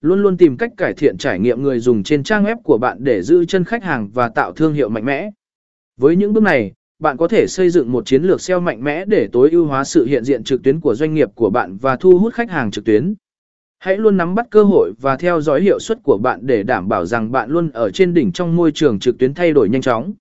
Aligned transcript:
luôn 0.00 0.22
luôn 0.22 0.36
tìm 0.36 0.56
cách 0.56 0.72
cải 0.76 0.94
thiện 0.94 1.18
trải 1.18 1.38
nghiệm 1.38 1.62
người 1.62 1.78
dùng 1.78 2.02
trên 2.02 2.22
trang 2.22 2.44
web 2.44 2.56
của 2.62 2.78
bạn 2.78 2.96
để 3.00 3.22
giữ 3.22 3.44
chân 3.44 3.64
khách 3.64 3.84
hàng 3.84 4.08
và 4.14 4.28
tạo 4.28 4.52
thương 4.52 4.74
hiệu 4.74 4.88
mạnh 4.88 5.04
mẽ. 5.04 5.30
Với 5.96 6.16
những 6.16 6.32
bước 6.32 6.42
này, 6.42 6.72
bạn 6.98 7.16
có 7.16 7.28
thể 7.28 7.46
xây 7.48 7.70
dựng 7.70 7.92
một 7.92 8.06
chiến 8.06 8.22
lược 8.22 8.40
SEO 8.40 8.60
mạnh 8.60 8.84
mẽ 8.84 9.04
để 9.04 9.28
tối 9.32 9.50
ưu 9.50 9.66
hóa 9.66 9.84
sự 9.84 10.04
hiện 10.06 10.24
diện 10.24 10.44
trực 10.44 10.62
tuyến 10.62 10.80
của 10.80 10.94
doanh 10.94 11.14
nghiệp 11.14 11.28
của 11.34 11.50
bạn 11.50 11.76
và 11.76 11.96
thu 11.96 12.18
hút 12.18 12.34
khách 12.34 12.50
hàng 12.50 12.70
trực 12.70 12.84
tuyến. 12.84 13.14
Hãy 13.78 13.96
luôn 13.96 14.16
nắm 14.16 14.34
bắt 14.34 14.46
cơ 14.50 14.62
hội 14.62 14.92
và 15.00 15.16
theo 15.16 15.40
dõi 15.40 15.62
hiệu 15.62 15.78
suất 15.78 16.02
của 16.02 16.18
bạn 16.18 16.46
để 16.46 16.62
đảm 16.62 16.88
bảo 16.88 17.06
rằng 17.06 17.32
bạn 17.32 17.50
luôn 17.50 17.70
ở 17.70 17.90
trên 17.90 18.14
đỉnh 18.14 18.32
trong 18.32 18.56
môi 18.56 18.72
trường 18.72 18.98
trực 18.98 19.18
tuyến 19.18 19.34
thay 19.34 19.52
đổi 19.52 19.68
nhanh 19.68 19.82
chóng. 19.82 20.12